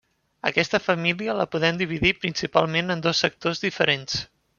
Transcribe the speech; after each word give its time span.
Aquesta 0.49 0.79
família 0.85 1.35
la 1.39 1.45
podem 1.55 1.77
dividir 1.81 2.13
principalment 2.23 2.93
en 2.95 3.05
dos 3.07 3.21
sectors 3.27 3.63
diferents. 3.67 4.19